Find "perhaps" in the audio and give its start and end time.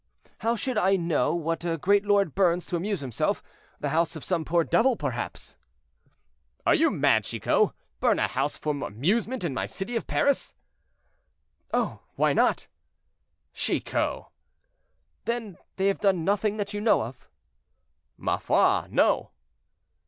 4.95-5.55